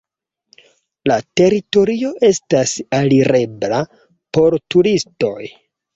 La 1.09 1.17
teritorio 1.41 2.09
estas 2.29 2.73
alirebla 3.01 3.83
por 4.39 4.59
turistoj. 4.75 5.37